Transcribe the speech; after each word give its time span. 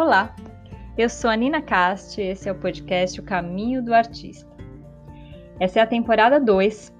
Olá, 0.00 0.32
eu 0.96 1.08
sou 1.08 1.28
a 1.28 1.34
Nina 1.34 1.60
Cast 1.60 2.20
e 2.20 2.24
esse 2.28 2.48
é 2.48 2.52
o 2.52 2.54
podcast 2.54 3.18
O 3.18 3.24
Caminho 3.24 3.82
do 3.82 3.92
Artista. 3.92 4.48
Essa 5.58 5.80
é 5.80 5.82
a 5.82 5.86
temporada 5.88 6.38
2, 6.38 6.94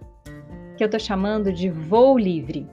que 0.77 0.83
eu 0.83 0.87
estou 0.87 0.99
chamando 0.99 1.53
de 1.53 1.71
Voo 1.71 2.19
Livre. 2.19 2.69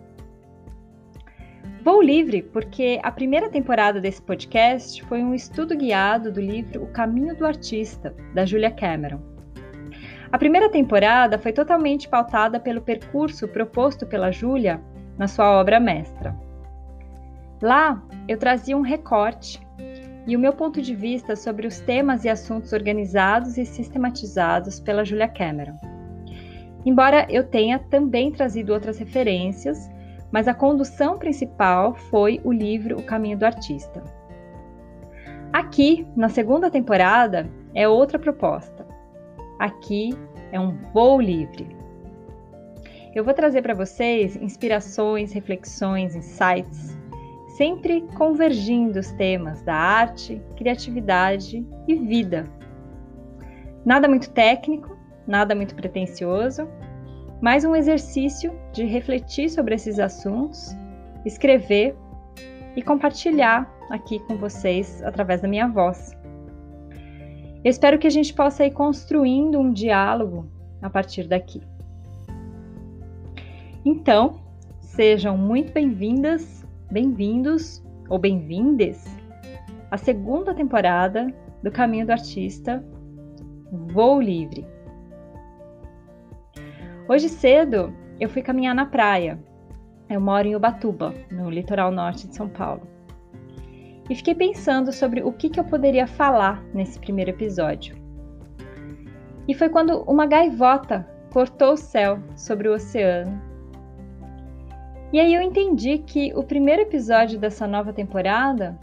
Voo 1.84 2.02
Livre 2.02 2.42
porque 2.42 3.00
a 3.04 3.12
primeira 3.12 3.52
temporada 3.52 4.02
desse 4.02 4.20
podcast 4.20 5.04
foi 5.04 5.22
um 5.22 5.36
estudo 5.36 5.78
guiado 5.78 6.32
do 6.32 6.42
livro 6.42 6.82
O 6.82 6.88
Caminho 6.88 7.36
do 7.36 7.46
Artista, 7.46 8.12
da 8.34 8.48
Julia 8.48 8.72
Cameron. 8.72 9.20
A 10.32 10.40
primeira 10.40 10.72
temporada 10.72 11.38
foi 11.38 11.54
totalmente 11.54 12.10
pautada 12.10 12.60
pelo 12.60 12.82
percurso 12.82 13.48
proposto 13.48 14.08
pela 14.08 14.32
Julia 14.32 14.82
na 15.20 15.28
sua 15.28 15.52
obra 15.52 15.80
mestra. 15.80 16.36
Lá, 17.62 18.04
eu 18.28 18.40
trazia 18.40 18.76
um 18.76 18.82
recorte 18.82 19.64
e 20.28 20.36
o 20.36 20.40
meu 20.40 20.54
ponto 20.54 20.82
de 20.82 20.96
vista 20.96 21.36
sobre 21.36 21.68
os 21.68 21.80
temas 21.80 22.24
e 22.26 22.30
assuntos 22.30 22.74
organizados 22.74 23.58
e 23.58 23.66
sistematizados 23.66 24.80
pela 24.80 25.06
Julia 25.06 25.28
Cameron. 25.28 25.78
Embora 26.86 27.26
eu 27.30 27.44
tenha 27.44 27.80
também 27.80 28.32
trazido 28.32 28.74
outras 28.74 28.98
referências, 28.98 29.90
mas 30.32 30.48
a 30.48 30.54
condução 30.54 31.18
principal 31.18 31.96
foi 31.96 32.42
o 32.44 32.52
livro 32.52 32.98
O 32.98 33.04
Caminho 33.04 33.38
do 33.38 33.46
Artista. 33.46 34.04
Aqui, 35.54 36.06
na 36.16 36.30
segunda 36.30 36.70
temporada, 36.70 37.50
é 37.74 37.88
outra 37.88 38.20
proposta. 38.20 38.86
Aqui 39.60 40.14
é 40.52 40.60
um 40.60 40.76
voo 40.94 41.22
livre. 41.22 41.68
Eu 43.16 43.24
vou 43.24 43.34
trazer 43.34 43.62
para 43.62 43.74
vocês 43.74 44.36
inspirações, 44.36 45.32
reflexões, 45.32 46.16
insights 46.16 46.98
sempre 47.58 48.02
convergindo 48.18 49.00
os 49.00 49.12
temas 49.14 49.62
da 49.62 49.74
arte, 49.74 50.42
criatividade 50.58 51.66
e 51.88 51.96
vida. 51.96 52.46
Nada 53.86 54.10
muito 54.10 54.30
técnico, 54.32 54.98
nada 55.26 55.56
muito 55.56 55.74
pretensioso, 55.74 56.68
mais 57.42 57.64
um 57.64 57.76
exercício 57.76 58.54
de 58.74 58.84
refletir 58.84 59.50
sobre 59.50 59.76
esses 59.76 60.00
assuntos, 60.00 60.76
escrever 61.26 61.96
e 62.76 62.82
compartilhar 62.82 63.74
aqui 63.90 64.20
com 64.20 64.36
vocês 64.36 65.02
através 65.04 65.42
da 65.42 65.48
minha 65.48 65.68
voz. 65.68 66.12
Eu 67.64 67.70
espero 67.70 67.98
que 67.98 68.08
a 68.08 68.12
gente 68.12 68.34
possa 68.34 68.66
ir 68.66 68.72
construindo 68.72 69.60
um 69.60 69.72
diálogo 69.72 70.46
a 70.82 70.90
partir 70.90 71.26
daqui. 71.26 71.62
Então, 73.86 74.42
sejam 74.82 75.38
muito 75.38 75.72
bem-vindas 75.72 76.65
Bem-vindos 76.92 77.84
ou 78.08 78.20
bem-vindes 78.20 79.04
à 79.90 79.98
segunda 79.98 80.54
temporada 80.54 81.34
do 81.64 81.72
Caminho 81.72 82.06
do 82.06 82.12
Artista 82.12 82.86
Voo 83.72 84.22
Livre. 84.22 84.66
Hoje 87.10 87.28
cedo 87.28 87.92
eu 88.20 88.30
fui 88.30 88.44
caminhar 88.44 88.76
na 88.76 88.86
praia. 88.86 89.40
Eu 90.08 90.22
moro 90.22 90.48
em 90.48 90.56
Ubatuba, 90.56 91.12
no 91.32 91.50
litoral 91.50 91.90
norte 91.92 92.28
de 92.28 92.36
São 92.36 92.48
Paulo. 92.48 92.88
E 94.08 94.16
fiquei 94.16 94.36
pensando 94.36 94.94
sobre 94.94 95.24
o 95.24 95.34
que, 95.34 95.50
que 95.50 95.60
eu 95.60 95.64
poderia 95.64 96.06
falar 96.06 96.64
nesse 96.72 97.00
primeiro 97.00 97.32
episódio. 97.32 97.96
E 99.48 99.56
foi 99.56 99.70
quando 99.70 100.04
uma 100.04 100.28
gaivota 100.28 101.06
cortou 101.34 101.74
o 101.74 101.78
céu 101.78 102.20
sobre 102.36 102.70
o 102.70 102.74
oceano 102.74 103.55
e 105.16 105.20
aí 105.22 105.34
eu 105.34 105.42
entendi 105.42 106.00
que 106.00 106.34
o 106.36 106.44
primeiro 106.44 106.82
episódio 106.82 107.40
dessa 107.40 107.66
nova 107.66 107.94
temporada 107.94 108.78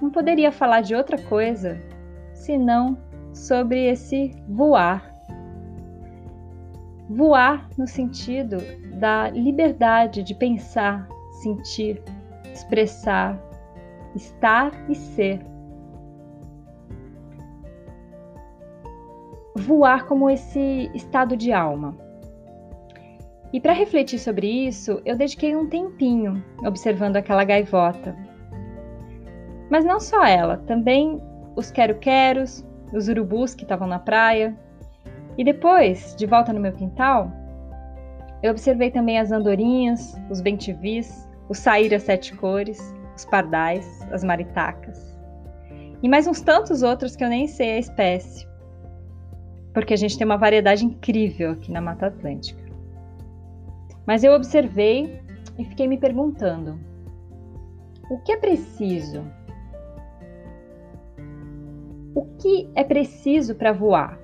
não 0.00 0.08
poderia 0.08 0.52
falar 0.52 0.82
de 0.82 0.94
outra 0.94 1.20
coisa 1.20 1.82
senão 2.32 2.96
sobre 3.34 3.90
esse 3.90 4.40
voar. 4.48 5.12
Voar 7.10 7.68
no 7.76 7.88
sentido 7.88 8.58
da 9.00 9.30
liberdade 9.30 10.22
de 10.22 10.32
pensar, 10.32 11.08
sentir, 11.42 12.00
expressar, 12.54 13.36
estar 14.14 14.70
e 14.88 14.94
ser. 14.94 15.40
Voar 19.56 20.06
como 20.06 20.30
esse 20.30 20.88
estado 20.94 21.36
de 21.36 21.52
alma. 21.52 21.98
E 23.52 23.60
para 23.60 23.72
refletir 23.72 24.18
sobre 24.18 24.46
isso, 24.46 25.00
eu 25.04 25.16
dediquei 25.16 25.56
um 25.56 25.68
tempinho 25.68 26.44
observando 26.64 27.16
aquela 27.16 27.44
gaivota. 27.44 28.14
Mas 29.70 29.84
não 29.84 29.98
só 29.98 30.24
ela, 30.24 30.58
também 30.58 31.20
os 31.56 31.70
quero-queros, 31.70 32.64
os 32.92 33.08
urubus 33.08 33.54
que 33.54 33.62
estavam 33.62 33.88
na 33.88 33.98
praia. 33.98 34.56
E 35.36 35.44
depois, 35.44 36.14
de 36.16 36.26
volta 36.26 36.52
no 36.52 36.60
meu 36.60 36.72
quintal, 36.72 37.32
eu 38.42 38.50
observei 38.50 38.90
também 38.90 39.18
as 39.18 39.32
andorinhas, 39.32 40.16
os 40.30 40.40
bentivis, 40.40 41.28
os 41.48 41.58
saíras 41.58 42.02
sete 42.02 42.36
cores, 42.36 42.94
os 43.16 43.24
pardais, 43.24 44.06
as 44.12 44.22
maritacas. 44.22 45.16
E 46.02 46.08
mais 46.08 46.26
uns 46.26 46.40
tantos 46.40 46.82
outros 46.82 47.16
que 47.16 47.24
eu 47.24 47.28
nem 47.28 47.46
sei 47.46 47.72
a 47.72 47.78
espécie. 47.78 48.46
Porque 49.72 49.94
a 49.94 49.96
gente 49.96 50.16
tem 50.16 50.24
uma 50.24 50.36
variedade 50.36 50.84
incrível 50.84 51.52
aqui 51.52 51.72
na 51.72 51.80
Mata 51.80 52.06
Atlântica. 52.06 52.67
Mas 54.08 54.24
eu 54.24 54.32
observei 54.32 55.20
e 55.58 55.64
fiquei 55.66 55.86
me 55.86 55.98
perguntando: 55.98 56.80
o 58.10 58.16
que 58.20 58.32
é 58.32 58.38
preciso? 58.38 59.22
O 62.14 62.24
que 62.38 62.70
é 62.74 62.82
preciso 62.82 63.54
para 63.54 63.70
voar? 63.70 64.18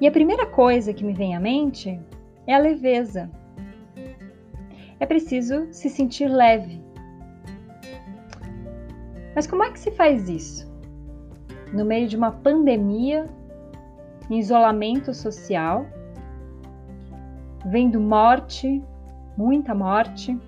E 0.00 0.06
a 0.06 0.10
primeira 0.10 0.46
coisa 0.46 0.94
que 0.94 1.04
me 1.04 1.12
vem 1.12 1.36
à 1.36 1.40
mente 1.40 2.00
é 2.46 2.54
a 2.54 2.58
leveza. 2.58 3.30
É 4.98 5.04
preciso 5.04 5.68
se 5.70 5.90
sentir 5.90 6.28
leve. 6.28 6.82
Mas 9.34 9.46
como 9.46 9.62
é 9.62 9.70
que 9.70 9.78
se 9.78 9.90
faz 9.90 10.26
isso? 10.26 10.72
No 11.70 11.84
meio 11.84 12.08
de 12.08 12.16
uma 12.16 12.32
pandemia, 12.32 13.28
em 14.30 14.38
isolamento 14.38 15.12
social, 15.12 15.86
vendo 17.64 18.00
morte, 18.00 18.82
muita 19.36 19.74
morte, 19.74 20.38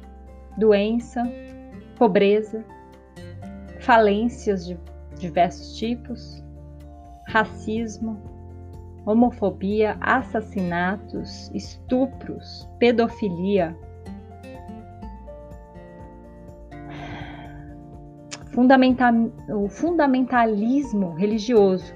doença, 0.56 1.22
pobreza, 1.96 2.64
falências 3.80 4.66
de 4.66 4.78
diversos 5.18 5.76
tipos, 5.76 6.42
racismo, 7.28 8.20
homofobia, 9.06 9.96
assassinatos, 10.00 11.50
estupros, 11.54 12.68
pedofilia. 12.78 13.76
O 19.48 19.68
fundamentalismo 19.68 21.12
religioso 21.14 21.92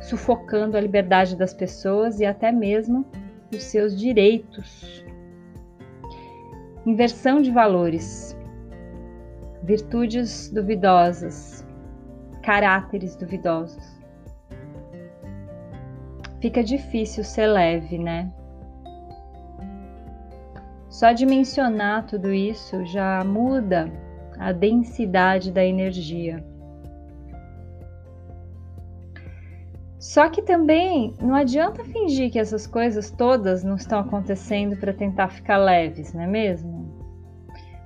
sufocando 0.00 0.76
a 0.76 0.80
liberdade 0.80 1.36
das 1.36 1.52
pessoas 1.52 2.20
e 2.20 2.24
até 2.24 2.50
mesmo 2.50 3.04
os 3.52 3.62
seus 3.64 3.98
direitos. 3.98 5.04
Inversão 6.86 7.42
de 7.42 7.50
valores, 7.50 8.36
virtudes 9.62 10.50
duvidosas, 10.50 11.66
caráteres 12.42 13.16
duvidosos. 13.16 14.00
Fica 16.40 16.64
difícil 16.64 17.22
ser 17.22 17.46
leve, 17.48 17.98
né? 17.98 18.32
Só 20.88 21.12
de 21.12 21.26
mencionar 21.26 22.06
tudo 22.06 22.32
isso 22.32 22.84
já 22.86 23.22
muda 23.24 23.92
a 24.38 24.52
densidade 24.52 25.52
da 25.52 25.64
energia. 25.64 26.44
Só 30.10 30.28
que 30.28 30.42
também 30.42 31.14
não 31.22 31.36
adianta 31.36 31.84
fingir 31.84 32.32
que 32.32 32.38
essas 32.40 32.66
coisas 32.66 33.12
todas 33.12 33.62
não 33.62 33.76
estão 33.76 34.00
acontecendo 34.00 34.76
para 34.76 34.92
tentar 34.92 35.28
ficar 35.28 35.56
leves, 35.56 36.12
não 36.12 36.22
é 36.22 36.26
mesmo? 36.26 36.92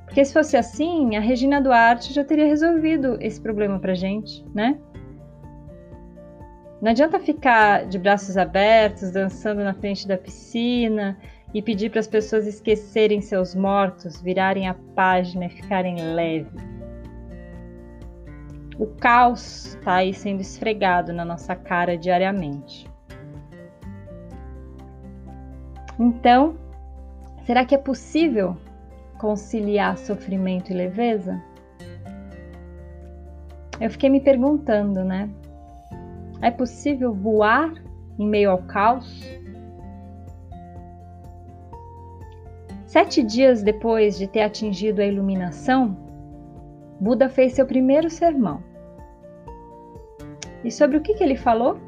Porque 0.07 0.25
se 0.25 0.33
fosse 0.33 0.57
assim, 0.57 1.17
a 1.17 1.21
Regina 1.21 1.61
Duarte 1.61 2.15
já 2.15 2.25
teria 2.25 2.47
resolvido 2.47 3.19
esse 3.21 3.39
problema 3.39 3.79
pra 3.79 3.93
gente, 3.93 4.43
né? 4.55 4.79
Não 6.81 6.93
adianta 6.93 7.21
ficar 7.21 7.85
de 7.85 7.99
braços 7.99 8.39
abertos, 8.39 9.11
dançando 9.11 9.63
na 9.63 9.75
frente 9.75 10.09
da 10.09 10.17
piscina 10.17 11.19
e 11.53 11.61
pedir 11.61 11.91
para 11.91 12.01
as 12.01 12.09
pessoas 12.09 12.47
esquecerem 12.47 13.21
seus 13.21 13.55
mortos, 13.55 14.23
virarem 14.23 14.67
a 14.67 14.73
página 14.73 15.45
e 15.45 15.51
ficarem 15.51 15.97
leves. 16.15 16.75
O 18.79 18.87
caos 18.87 19.67
está 19.67 19.97
aí 19.97 20.13
sendo 20.13 20.41
esfregado 20.41 21.13
na 21.13 21.25
nossa 21.25 21.55
cara 21.55 21.97
diariamente. 21.97 22.91
Então, 25.99 26.57
será 27.45 27.65
que 27.65 27.75
é 27.75 27.79
possível 27.79 28.57
conciliar 29.19 29.97
sofrimento 29.97 30.71
e 30.71 30.75
leveza? 30.75 31.41
eu 33.81 33.91
fiquei 33.91 34.09
me 34.09 34.21
perguntando, 34.21 35.05
né? 35.05 35.29
É 36.41 36.51
possível 36.51 37.13
voar 37.13 37.73
em 38.19 38.27
meio 38.27 38.51
ao 38.51 38.59
caos? 38.59 39.23
Sete 42.87 43.23
dias 43.23 43.63
depois 43.63 44.17
de 44.17 44.29
ter 44.29 44.43
atingido 44.43 45.03
a 45.03 45.05
iluminação, 45.05 45.97
Buda 47.01 47.29
fez 47.29 47.55
seu 47.55 47.67
primeiro 47.67 48.09
sermão. 48.09 48.63
E 50.63 50.71
sobre 50.71 50.97
o 50.97 51.01
que, 51.01 51.15
que 51.15 51.23
ele 51.23 51.37
falou? 51.37 51.79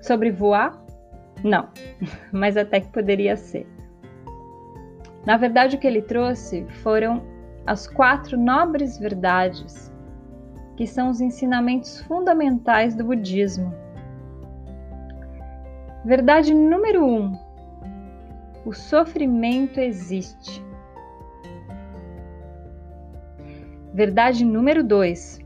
Sobre 0.00 0.30
voar? 0.30 0.82
Não, 1.44 1.68
mas 2.32 2.56
até 2.56 2.80
que 2.80 2.88
poderia 2.88 3.36
ser. 3.36 3.66
Na 5.24 5.36
verdade, 5.36 5.76
o 5.76 5.78
que 5.78 5.86
ele 5.86 6.02
trouxe 6.02 6.66
foram 6.82 7.22
as 7.66 7.86
quatro 7.86 8.38
nobres 8.38 8.98
verdades, 8.98 9.92
que 10.76 10.86
são 10.86 11.10
os 11.10 11.20
ensinamentos 11.20 12.00
fundamentais 12.00 12.94
do 12.94 13.04
budismo. 13.04 13.72
Verdade 16.04 16.54
número 16.54 17.04
um: 17.04 17.38
o 18.64 18.72
sofrimento 18.72 19.78
existe. 19.78 20.64
Verdade 24.00 24.46
número 24.46 24.82
dois: 24.82 25.38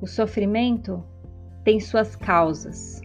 o 0.00 0.06
sofrimento 0.06 1.02
tem 1.64 1.80
suas 1.80 2.14
causas. 2.14 3.02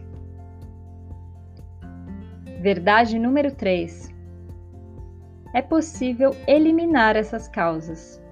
Verdade 2.60 3.18
número 3.18 3.52
3. 3.52 4.14
É 5.52 5.60
possível 5.60 6.30
eliminar 6.46 7.16
essas 7.16 7.48
causas. 7.48 8.22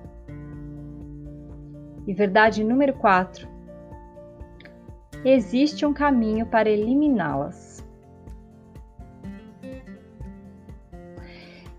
E 2.07 2.15
verdade 2.15 2.63
número 2.63 2.93
4. 2.93 3.49
Existe 5.25 5.85
um 5.85 5.93
caminho 5.93 6.47
para 6.47 6.71
eliminá-las. 6.71 7.85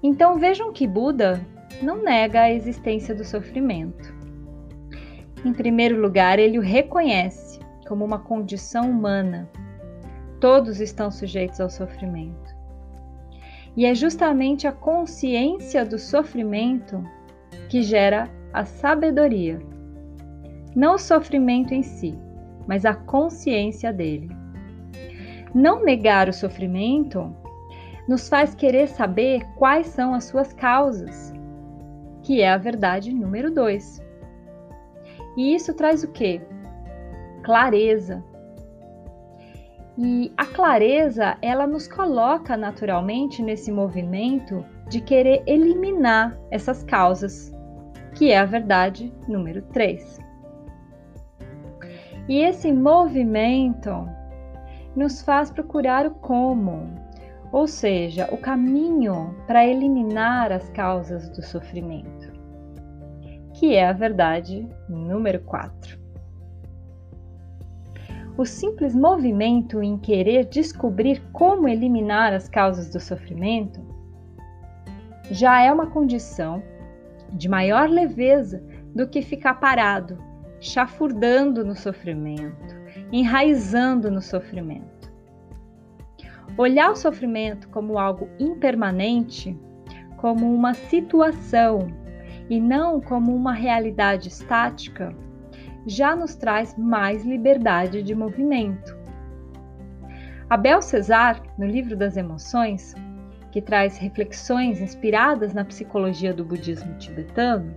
Então 0.04 0.38
vejam 0.38 0.74
que 0.74 0.86
Buda 0.86 1.54
não 1.84 2.02
nega 2.02 2.42
a 2.42 2.52
existência 2.52 3.14
do 3.14 3.24
sofrimento. 3.24 4.14
Em 5.46 5.54
primeiro 5.54 6.00
lugar, 6.00 6.40
ele 6.40 6.58
o 6.58 6.62
reconhece 6.62 7.60
como 7.88 8.06
uma 8.06 8.20
condição 8.20 8.90
humana. 8.90 9.50
Todos 10.40 10.80
estão 10.80 11.12
sujeitos 11.12 11.60
ao 11.60 11.70
sofrimento. 11.70 12.54
E 13.76 13.86
é 13.86 13.94
justamente 13.94 14.68
a 14.68 14.72
consciência 14.72 15.86
do 15.86 16.00
sofrimento 16.00 17.04
que 17.70 17.82
gera 17.82 18.30
a 18.54 18.64
sabedoria. 18.64 19.60
Não 20.76 20.96
o 20.96 21.00
sofrimento 21.00 21.74
em 21.74 21.84
si, 21.84 22.18
mas 22.68 22.86
a 22.86 22.94
consciência 22.94 23.92
dele. 23.92 24.30
Não 25.54 25.84
negar 25.84 26.30
o 26.30 26.34
sofrimento 26.34 27.36
nos 28.08 28.28
faz 28.30 28.56
querer 28.56 28.88
saber 28.88 29.44
quais 29.56 29.88
são 29.88 30.14
as 30.14 30.26
suas 30.26 30.54
causas, 30.54 31.34
que 32.24 32.42
é 32.42 32.52
a 32.52 32.58
verdade 32.58 33.14
número 33.14 33.52
dois. 33.52 34.02
E 35.38 35.54
isso 35.54 35.74
traz 35.74 36.04
o 36.04 36.12
quê? 36.12 36.42
Clareza, 37.44 38.24
e 39.98 40.34
a 40.36 40.46
clareza, 40.46 41.38
ela 41.40 41.68
nos 41.68 41.88
coloca 41.88 42.58
naturalmente 42.58 43.44
nesse 43.44 43.72
movimento 43.72 44.66
de 44.90 45.00
querer 45.00 45.44
eliminar 45.46 46.36
essas 46.50 46.84
causas, 46.84 47.54
que 48.16 48.32
é 48.32 48.40
a 48.40 48.46
verdade 48.46 49.14
número 49.28 49.62
3. 49.72 50.20
E 52.28 52.40
esse 52.40 52.72
movimento 52.72 54.10
nos 54.96 55.22
faz 55.22 55.52
procurar 55.52 56.08
o 56.08 56.12
como, 56.12 56.90
ou 57.54 57.68
seja, 57.68 58.28
o 58.32 58.38
caminho 58.38 59.36
para 59.46 59.64
eliminar 59.64 60.52
as 60.52 60.68
causas 60.72 61.30
do 61.30 61.44
sofrimento, 61.44 62.34
que 63.54 63.76
é 63.76 63.88
a 63.88 63.94
verdade 63.94 64.68
número 64.90 65.40
4. 65.42 66.00
O 68.36 68.44
simples 68.44 68.96
movimento 68.96 69.84
em 69.84 70.00
querer 70.00 70.46
descobrir 70.46 71.22
como 71.32 71.68
eliminar 71.68 72.34
as 72.34 72.50
causas 72.50 72.90
do 72.90 73.00
sofrimento 73.00 73.80
já 75.30 75.62
é 75.62 75.72
uma 75.72 75.92
condição 75.92 76.64
de 77.34 77.48
maior 77.48 77.88
leveza 77.88 78.64
do 78.96 79.08
que 79.08 79.22
ficar 79.22 79.60
parado, 79.60 80.18
chafurdando 80.60 81.64
no 81.64 81.76
sofrimento, 81.76 82.76
enraizando 83.12 84.10
no 84.10 84.24
sofrimento. 84.24 84.93
Olhar 86.58 86.92
o 86.92 86.96
sofrimento 86.96 87.68
como 87.70 87.98
algo 87.98 88.30
impermanente, 88.40 89.58
como 90.18 90.54
uma 90.54 90.74
situação 90.74 91.88
e 92.50 92.60
não 92.60 93.02
como 93.02 93.36
uma 93.36 93.54
realidade 93.54 94.28
estática, 94.28 95.16
já 95.86 96.16
nos 96.16 96.36
traz 96.36 96.78
mais 96.78 97.26
liberdade 97.26 98.04
de 98.04 98.14
movimento. 98.14 98.96
Abel 100.50 100.82
Cesar, 100.82 101.42
no 101.58 101.66
livro 101.66 101.98
das 101.98 102.16
emoções, 102.16 102.94
que 103.52 103.62
traz 103.62 103.98
reflexões 103.98 104.80
inspiradas 104.80 105.54
na 105.54 105.66
psicologia 105.66 106.34
do 106.34 106.46
budismo 106.46 106.96
tibetano, 106.98 107.74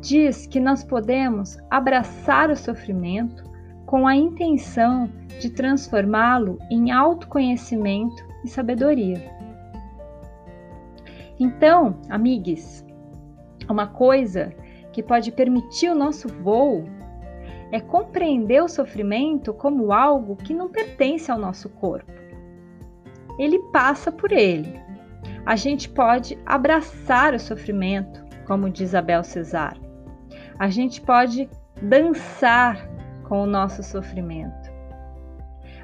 diz 0.00 0.46
que 0.46 0.58
nós 0.58 0.82
podemos 0.82 1.56
abraçar 1.70 2.50
o 2.50 2.56
sofrimento 2.56 3.45
com 3.86 4.06
a 4.06 4.14
intenção 4.14 5.08
de 5.40 5.48
transformá-lo 5.48 6.58
em 6.70 6.90
autoconhecimento 6.90 8.26
e 8.44 8.48
sabedoria. 8.48 9.34
Então, 11.38 11.98
amigos, 12.08 12.84
uma 13.68 13.86
coisa 13.86 14.52
que 14.92 15.02
pode 15.02 15.30
permitir 15.30 15.88
o 15.90 15.94
nosso 15.94 16.28
voo 16.28 16.84
é 17.70 17.80
compreender 17.80 18.62
o 18.62 18.68
sofrimento 18.68 19.52
como 19.52 19.92
algo 19.92 20.36
que 20.36 20.54
não 20.54 20.68
pertence 20.68 21.30
ao 21.30 21.38
nosso 21.38 21.68
corpo. 21.68 22.10
Ele 23.38 23.58
passa 23.72 24.10
por 24.10 24.32
ele. 24.32 24.80
A 25.44 25.54
gente 25.54 25.88
pode 25.88 26.38
abraçar 26.46 27.34
o 27.34 27.40
sofrimento, 27.40 28.24
como 28.46 28.70
diz 28.70 28.94
Abel 28.94 29.22
Cesar. 29.22 29.76
A 30.58 30.68
gente 30.68 31.00
pode 31.00 31.48
dançar 31.82 32.95
com 33.28 33.42
o 33.42 33.46
nosso 33.46 33.82
sofrimento. 33.82 34.70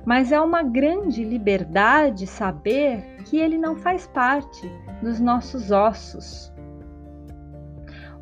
Mas 0.04 0.32
é 0.32 0.40
uma 0.40 0.62
grande 0.62 1.25
liberdade 1.25 2.26
saber 2.26 3.18
que 3.25 3.37
ele 3.37 3.56
não 3.56 3.76
faz 3.76 4.06
parte 4.06 4.68
dos 5.00 5.20
nossos 5.20 5.70
ossos. 5.70 6.52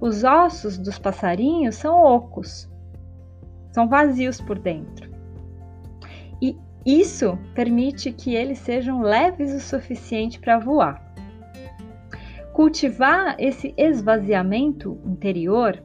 Os 0.01 0.25
ossos 0.25 0.79
dos 0.79 0.99
passarinhos 0.99 1.77
são 1.77 2.03
ocos, 2.03 2.69
são 3.73 3.89
vazios 3.89 4.41
por 4.41 4.59
dentro. 4.59 5.11
E 6.41 6.57
isso 6.85 7.39
permite 7.55 8.13
que 8.13 8.35
eles 8.35 8.59
sejam 8.59 9.03
leves 9.03 9.53
o 9.53 9.61
suficiente 9.61 10.39
para 10.39 10.59
voar. 10.59 11.03
Cultivar 12.53 13.37
esse 13.39 13.75
esvaziamento 13.77 14.99
interior, 15.05 15.83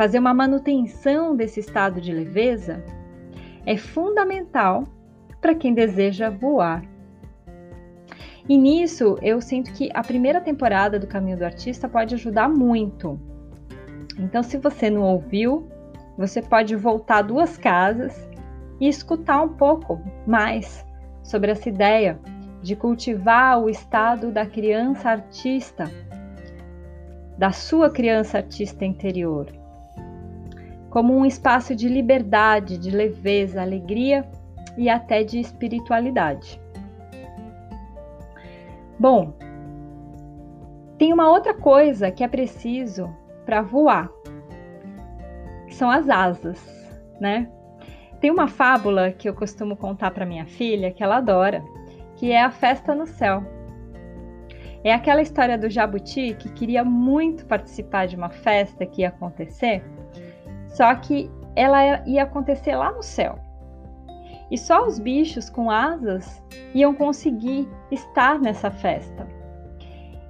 fazer 0.00 0.18
uma 0.18 0.32
manutenção 0.32 1.36
desse 1.36 1.60
estado 1.60 2.00
de 2.00 2.10
leveza, 2.10 2.82
é 3.66 3.76
fundamental 3.76 4.84
para 5.42 5.54
quem 5.54 5.74
deseja 5.74 6.30
voar. 6.30 6.82
E 8.48 8.56
nisso 8.56 9.18
eu 9.20 9.42
sinto 9.42 9.70
que 9.74 9.90
a 9.92 10.02
primeira 10.02 10.40
temporada 10.40 10.98
do 10.98 11.06
Caminho 11.06 11.36
do 11.36 11.44
Artista 11.44 11.86
pode 11.86 12.14
ajudar 12.14 12.48
muito. 12.48 13.20
Então, 14.18 14.42
se 14.42 14.56
você 14.56 14.88
não 14.88 15.02
ouviu, 15.02 15.68
você 16.16 16.40
pode 16.40 16.74
voltar 16.76 17.20
duas 17.20 17.58
casas 17.58 18.26
e 18.80 18.88
escutar 18.88 19.42
um 19.42 19.50
pouco 19.50 20.00
mais 20.26 20.82
sobre 21.22 21.50
essa 21.50 21.68
ideia 21.68 22.18
de 22.62 22.74
cultivar 22.74 23.60
o 23.60 23.68
estado 23.68 24.32
da 24.32 24.46
criança 24.46 25.10
artista, 25.10 25.84
da 27.36 27.52
sua 27.52 27.90
criança 27.90 28.38
artista 28.38 28.82
interior, 28.82 29.59
como 30.90 31.16
um 31.16 31.24
espaço 31.24 31.74
de 31.74 31.88
liberdade, 31.88 32.76
de 32.76 32.90
leveza, 32.90 33.62
alegria 33.62 34.28
e 34.76 34.88
até 34.88 35.22
de 35.22 35.38
espiritualidade. 35.38 36.60
Bom, 38.98 39.32
tem 40.98 41.12
uma 41.12 41.30
outra 41.30 41.54
coisa 41.54 42.10
que 42.10 42.22
é 42.22 42.28
preciso 42.28 43.08
para 43.46 43.62
voar 43.62 44.10
são 45.80 45.90
as 45.90 46.10
asas, 46.10 46.60
né? 47.18 47.48
Tem 48.20 48.30
uma 48.30 48.48
fábula 48.48 49.12
que 49.12 49.26
eu 49.26 49.34
costumo 49.34 49.74
contar 49.74 50.10
para 50.10 50.26
minha 50.26 50.44
filha, 50.44 50.92
que 50.92 51.02
ela 51.02 51.16
adora, 51.16 51.64
que 52.16 52.30
é 52.30 52.42
a 52.42 52.50
festa 52.50 52.94
no 52.94 53.06
céu. 53.06 53.42
É 54.84 54.92
aquela 54.92 55.22
história 55.22 55.56
do 55.56 55.70
jabuti 55.70 56.34
que 56.34 56.50
queria 56.50 56.84
muito 56.84 57.46
participar 57.46 58.06
de 58.06 58.16
uma 58.16 58.28
festa 58.28 58.84
que 58.84 59.02
ia 59.02 59.08
acontecer, 59.08 59.82
Só 60.70 60.94
que 60.94 61.30
ela 61.54 62.02
ia 62.06 62.22
acontecer 62.22 62.74
lá 62.76 62.92
no 62.92 63.02
céu. 63.02 63.38
E 64.50 64.58
só 64.58 64.86
os 64.86 64.98
bichos 64.98 65.48
com 65.48 65.70
asas 65.70 66.42
iam 66.74 66.94
conseguir 66.94 67.68
estar 67.90 68.40
nessa 68.40 68.70
festa. 68.70 69.26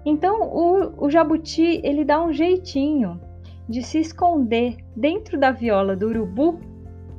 Então 0.04 0.42
o, 0.42 1.06
o 1.06 1.11
jabuti 1.11 1.80
ele 1.85 2.04
dá 2.04 2.23
um 2.23 2.32
jeitinho 2.32 3.20
de 3.68 3.82
se 3.82 3.99
esconder 3.99 4.76
dentro 4.97 5.38
da 5.38 5.50
viola 5.50 5.94
do 5.94 6.09
urubu 6.09 6.59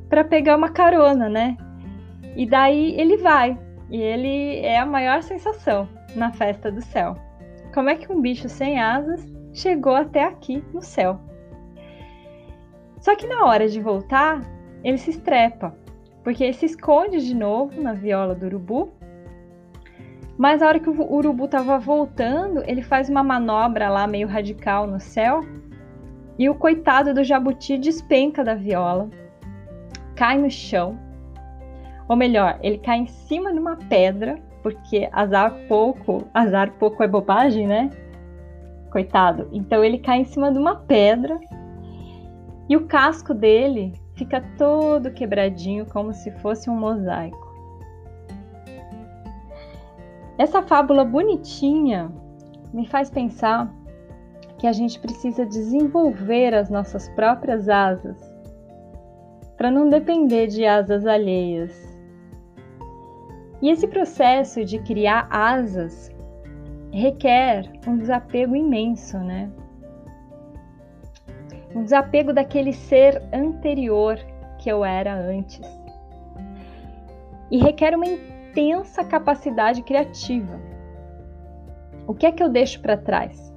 para 0.09 0.23
pegar 0.23 0.57
uma 0.57 0.69
carona, 0.69 1.29
né? 1.29 1.57
E 2.35 2.45
daí 2.45 2.99
ele 2.99 3.17
vai. 3.17 3.57
E 3.89 4.01
ele 4.01 4.57
é 4.59 4.77
a 4.77 4.85
maior 4.85 5.21
sensação 5.23 5.87
na 6.15 6.31
festa 6.31 6.71
do 6.71 6.81
céu. 6.81 7.15
Como 7.73 7.89
é 7.89 7.95
que 7.95 8.11
um 8.11 8.21
bicho 8.21 8.49
sem 8.49 8.79
asas 8.79 9.25
chegou 9.53 9.95
até 9.95 10.23
aqui 10.23 10.63
no 10.73 10.81
céu? 10.81 11.19
Só 13.01 13.15
que 13.15 13.27
na 13.27 13.45
hora 13.45 13.67
de 13.67 13.81
voltar, 13.81 14.41
ele 14.83 14.97
se 14.97 15.09
estrepa, 15.09 15.75
porque 16.23 16.43
ele 16.43 16.53
se 16.53 16.67
esconde 16.67 17.19
de 17.19 17.35
novo 17.35 17.81
na 17.81 17.93
viola 17.93 18.35
do 18.35 18.45
urubu. 18.45 18.93
Mas 20.37 20.61
a 20.61 20.67
hora 20.67 20.79
que 20.79 20.89
o 20.89 21.13
urubu 21.13 21.45
estava 21.45 21.79
voltando, 21.79 22.63
ele 22.65 22.83
faz 22.83 23.09
uma 23.09 23.23
manobra 23.23 23.89
lá 23.89 24.05
meio 24.05 24.27
radical 24.27 24.85
no 24.85 24.99
céu 24.99 25.41
e 26.37 26.47
o 26.47 26.55
coitado 26.55 27.13
do 27.13 27.23
jabuti 27.23 27.77
despenca 27.77 28.43
da 28.43 28.55
viola, 28.55 29.09
cai 30.15 30.37
no 30.37 30.49
chão, 30.49 30.97
ou 32.07 32.15
melhor, 32.15 32.59
ele 32.61 32.77
cai 32.77 32.97
em 32.97 33.07
cima 33.07 33.51
de 33.51 33.59
uma 33.59 33.77
pedra, 33.77 34.37
porque 34.61 35.09
azar 35.11 35.53
pouco, 35.67 36.27
azar 36.33 36.71
pouco 36.73 37.01
é 37.01 37.07
bobagem, 37.07 37.67
né? 37.67 37.89
Coitado. 38.91 39.47
Então 39.51 39.83
ele 39.83 39.97
cai 39.97 40.19
em 40.19 40.25
cima 40.25 40.51
de 40.51 40.59
uma 40.59 40.75
pedra 40.75 41.39
e 42.69 42.77
o 42.77 42.85
casco 42.87 43.33
dele 43.33 43.93
fica 44.15 44.41
todo 44.57 45.11
quebradinho, 45.11 45.85
como 45.85 46.13
se 46.13 46.31
fosse 46.39 46.69
um 46.69 46.75
mosaico. 46.75 47.51
Essa 50.37 50.61
fábula 50.61 51.03
bonitinha 51.03 52.11
me 52.73 52.87
faz 52.87 53.09
pensar 53.09 53.71
que 54.57 54.67
a 54.67 54.71
gente 54.71 54.99
precisa 54.99 55.45
desenvolver 55.45 56.53
as 56.53 56.69
nossas 56.69 57.09
próprias 57.09 57.67
asas 57.67 58.17
para 59.57 59.69
não 59.69 59.89
depender 59.89 60.47
de 60.47 60.65
asas 60.65 61.05
alheias. 61.05 61.71
E 63.61 63.69
esse 63.69 63.87
processo 63.87 64.65
de 64.65 64.79
criar 64.79 65.27
asas 65.29 66.09
requer 66.91 67.71
um 67.87 67.97
desapego 67.97 68.55
imenso, 68.55 69.17
né? 69.19 69.51
Um 71.75 71.83
desapego 71.83 72.33
daquele 72.33 72.73
ser 72.73 73.21
anterior 73.33 74.19
que 74.57 74.69
eu 74.69 74.83
era 74.83 75.13
antes. 75.13 75.61
E 77.49 77.57
requer 77.57 77.95
uma 77.95 78.05
intensa 78.05 79.03
capacidade 79.03 79.81
criativa. 79.81 80.59
O 82.07 82.13
que 82.13 82.25
é 82.25 82.31
que 82.31 82.43
eu 82.43 82.49
deixo 82.49 82.81
para 82.81 82.97
trás? 82.97 83.53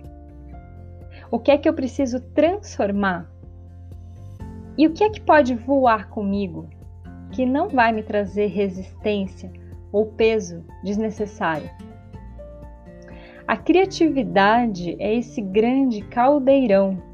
O 1.31 1.39
que 1.39 1.51
é 1.51 1.59
que 1.59 1.69
eu 1.69 1.75
preciso 1.75 2.21
transformar? 2.21 3.29
E 4.77 4.87
o 4.87 4.93
que 4.93 5.05
é 5.05 5.11
que 5.11 5.21
pode 5.21 5.55
voar 5.55 6.09
comigo 6.09 6.69
que 7.33 7.45
não 7.45 7.69
vai 7.69 7.93
me 7.93 8.03
trazer 8.03 8.47
resistência 8.47 9.51
ou 9.93 10.07
peso 10.07 10.65
desnecessário? 10.83 11.71
A 13.47 13.57
criatividade 13.57 14.97
é 14.99 15.15
esse 15.15 15.41
grande 15.41 16.03
caldeirão 16.03 17.14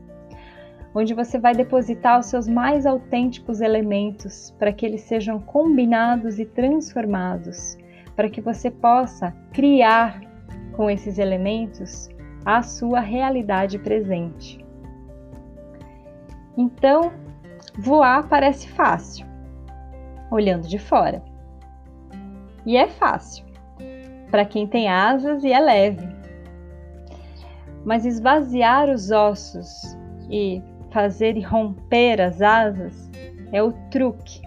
onde 0.94 1.14
você 1.14 1.38
vai 1.38 1.54
depositar 1.54 2.18
os 2.18 2.26
seus 2.26 2.48
mais 2.48 2.84
autênticos 2.86 3.60
elementos 3.60 4.54
para 4.58 4.72
que 4.72 4.84
eles 4.84 5.02
sejam 5.02 5.38
combinados 5.40 6.38
e 6.38 6.44
transformados, 6.44 7.78
para 8.16 8.28
que 8.28 8.40
você 8.40 8.70
possa 8.70 9.32
criar 9.52 10.20
com 10.72 10.90
esses 10.90 11.18
elementos 11.18 12.08
a 12.44 12.62
sua 12.62 13.00
realidade 13.00 13.78
presente. 13.78 14.64
Então, 16.56 17.12
voar 17.78 18.28
parece 18.28 18.68
fácil, 18.68 19.26
olhando 20.30 20.66
de 20.66 20.78
fora. 20.78 21.22
E 22.66 22.76
é 22.76 22.88
fácil 22.88 23.44
para 24.30 24.44
quem 24.44 24.66
tem 24.66 24.88
asas 24.88 25.42
e 25.44 25.52
é 25.52 25.60
leve. 25.60 26.08
Mas 27.84 28.04
esvaziar 28.04 28.88
os 28.88 29.10
ossos 29.10 29.96
e 30.30 30.62
fazer 30.90 31.36
e 31.36 31.40
romper 31.40 32.20
as 32.20 32.42
asas 32.42 33.10
é 33.52 33.62
o 33.62 33.72
truque, 33.90 34.40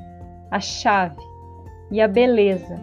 a 0.51 0.59
chave 0.59 1.21
e 1.91 2.01
a 2.01 2.07
beleza 2.07 2.79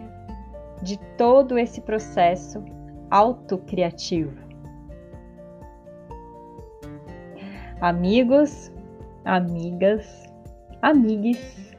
de 0.81 0.97
todo 1.17 1.57
esse 1.57 1.81
processo 1.81 2.63
autocriativo. 3.09 4.35
Amigos, 7.79 8.71
amigas, 9.25 10.25
amigues, 10.81 11.75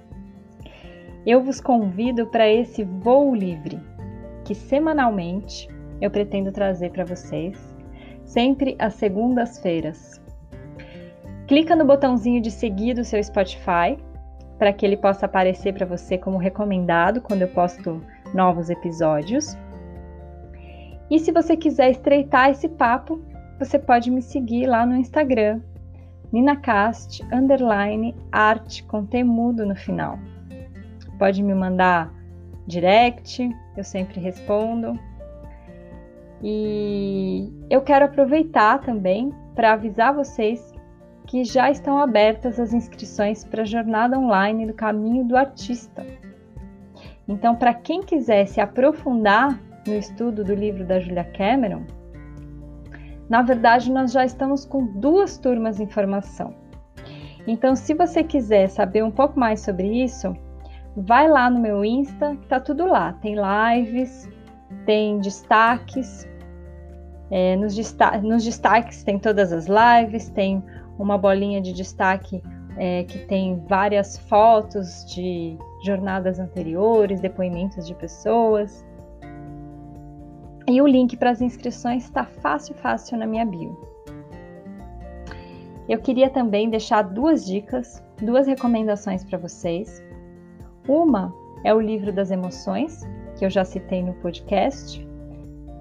eu 1.25 1.43
vos 1.43 1.61
convido 1.61 2.27
para 2.27 2.49
esse 2.49 2.83
voo 2.83 3.35
livre 3.35 3.81
que 4.45 4.55
semanalmente 4.55 5.69
eu 6.01 6.11
pretendo 6.11 6.51
trazer 6.51 6.91
para 6.91 7.05
vocês, 7.05 7.57
sempre 8.25 8.75
às 8.79 8.95
segundas-feiras 8.95 10.22
Clica 11.53 11.77
no 11.77 11.85
botãozinho 11.85 12.41
de 12.41 12.51
seguir 12.51 12.95
do 12.95 13.05
seu 13.05 13.23
Spotify 13.23 13.99
para 14.59 14.73
que 14.73 14.87
ele 14.87 14.97
possa 14.97 15.27
aparecer 15.27 15.75
para 15.75 15.85
você 15.85 16.17
como 16.17 16.39
recomendado 16.39 17.21
quando 17.21 17.43
eu 17.43 17.49
posto 17.49 18.03
novos 18.33 18.71
episódios. 18.71 19.55
E 21.11 21.19
se 21.19 21.31
você 21.31 21.55
quiser 21.55 21.91
estreitar 21.91 22.49
esse 22.49 22.71
papo, 22.71 23.21
você 23.59 23.79
pode 23.79 24.11
me 24.11 24.23
seguir 24.23 24.65
lá 24.65 24.87
no 24.87 24.97
Instagram, 24.97 25.61
ninacast, 26.33 27.23
underline, 27.31 28.17
arte 28.33 28.83
com 28.85 29.05
temudo 29.05 29.67
no 29.67 29.77
final. 29.77 30.19
Pode 31.19 31.43
me 31.43 31.53
mandar 31.53 32.11
direct, 32.67 33.47
eu 33.77 33.85
sempre 33.85 34.19
respondo. 34.21 34.99
E 36.43 37.53
eu 37.69 37.83
quero 37.83 38.07
aproveitar 38.07 38.79
também 38.81 39.31
para 39.55 39.75
avisar 39.75 40.15
vocês 40.15 40.72
que 41.33 41.45
já 41.45 41.71
estão 41.71 41.97
abertas 41.97 42.61
as 42.61 42.75
inscrições 42.75 43.43
para 43.43 43.63
a 43.63 43.65
jornada 43.65 44.19
online 44.19 44.67
do 44.67 44.75
Caminho 44.75 45.25
do 45.25 45.35
Artista. 45.35 46.05
Então, 47.27 47.57
para 47.57 47.73
quem 47.73 48.03
quiser 48.03 48.45
se 48.45 48.61
aprofundar 48.61 49.59
no 49.87 49.95
estudo 49.95 50.45
do 50.45 50.55
livro 50.55 50.85
da 50.85 51.01
Julia 51.01 51.25
Cameron, 51.25 51.87
na 53.31 53.41
verdade 53.41 53.91
nós 53.91 54.13
já 54.13 54.27
estamos 54.27 54.67
com 54.67 54.85
duas 54.85 55.39
turmas 55.39 55.81
em 55.81 55.87
formação. 55.87 56.55
Então, 57.47 57.75
se 57.75 57.95
você 57.95 58.23
quiser 58.23 58.69
saber 58.69 59.03
um 59.03 59.11
pouco 59.11 59.41
mais 59.41 59.61
sobre 59.61 60.05
isso, 60.05 60.37
vai 60.95 61.27
lá 61.29 61.49
no 61.49 61.61
meu 61.61 61.83
Insta, 61.83 62.37
tá 62.47 62.61
tudo 62.61 62.85
lá. 62.85 63.15
Tem 63.23 63.37
lives, 63.37 64.29
tem 64.85 65.19
destaques. 65.19 66.29
É, 67.31 67.57
nos, 67.57 67.75
desta 67.75 68.19
nos 68.19 68.45
destaques 68.45 69.03
tem 69.03 69.19
todas 69.19 69.51
as 69.51 69.67
lives, 69.67 70.29
tem 70.29 70.63
uma 71.03 71.19
bolinha 71.19 71.61
de 71.61 71.73
destaque 71.73 72.43
é, 72.77 73.05
que 73.05 73.19
tem 73.27 73.63
várias 73.69 74.17
fotos 74.17 75.05
de 75.13 75.59
jornadas 75.85 76.39
anteriores, 76.39 77.21
depoimentos 77.21 77.87
de 77.87 77.95
pessoas. 77.95 78.85
E 80.67 80.81
o 80.81 80.87
link 80.87 81.17
para 81.17 81.31
as 81.31 81.43
inscrições 81.43 82.05
está 82.05 82.25
fácil, 82.25 82.75
fácil 82.77 83.19
na 83.19 83.27
minha 83.27 83.45
bio. 83.45 83.77
Eu 85.89 85.99
queria 85.99 86.31
também 86.31 86.71
deixar 86.71 87.03
duas 87.03 87.45
dicas, 87.45 88.03
duas 88.23 88.47
recomendações 88.47 89.25
para 89.25 89.37
vocês. 89.37 90.01
Uma 90.89 91.35
é 91.65 91.75
o 91.75 91.81
livro 91.81 92.13
das 92.13 92.31
emoções, 92.31 93.03
que 93.37 93.45
eu 93.45 93.51
já 93.51 93.65
citei 93.65 94.03
no 94.03 94.15
podcast, 94.15 95.05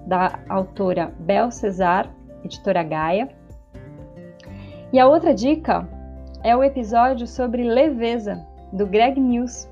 da 0.07 0.39
autora 0.49 1.13
Bel 1.19 1.51
Cesar, 1.51 2.11
editora 2.43 2.81
Gaia. 2.81 3.29
E 4.93 4.99
a 4.99 5.07
outra 5.07 5.33
dica 5.33 5.87
é 6.43 6.53
o 6.53 6.61
episódio 6.61 7.25
sobre 7.25 7.63
leveza, 7.63 8.45
do 8.73 8.85
Greg 8.85 9.17
News, 9.17 9.69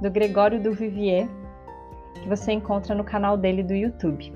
do 0.00 0.08
Gregório 0.08 0.62
do 0.62 0.72
Vivier, 0.72 1.26
que 2.14 2.28
você 2.28 2.52
encontra 2.52 2.94
no 2.94 3.02
canal 3.02 3.36
dele 3.36 3.64
do 3.64 3.74
YouTube. 3.74 4.32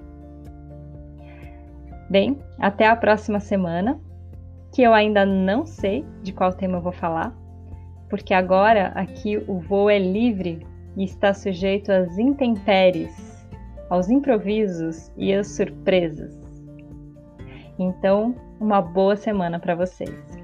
Bem, 2.10 2.40
até 2.58 2.88
a 2.88 2.96
próxima 2.96 3.38
semana, 3.38 4.00
que 4.72 4.82
eu 4.82 4.92
ainda 4.92 5.24
não 5.24 5.64
sei 5.64 6.04
de 6.22 6.32
qual 6.32 6.52
tema 6.52 6.78
eu 6.78 6.82
vou 6.82 6.92
falar, 6.92 7.32
porque 8.10 8.34
agora 8.34 8.88
aqui 8.96 9.36
o 9.46 9.60
voo 9.60 9.88
é 9.88 9.98
livre 9.98 10.66
e 10.96 11.04
está 11.04 11.32
sujeito 11.34 11.92
às 11.92 12.18
intempéries, 12.18 13.46
aos 13.88 14.10
improvisos 14.10 15.12
e 15.16 15.32
às 15.32 15.54
surpresas. 15.54 16.45
Então, 17.78 18.34
uma 18.58 18.80
boa 18.80 19.16
semana 19.16 19.58
para 19.58 19.74
vocês. 19.74 20.35